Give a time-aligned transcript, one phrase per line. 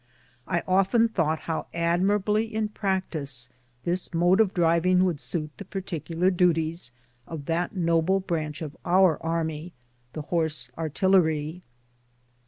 [0.47, 3.51] I often thought how admirably in practice
[3.83, 6.91] this mode of driving would suit the particular duties
[7.27, 9.73] of that noble branch of our army,
[10.13, 11.61] the Horse Artilleiy.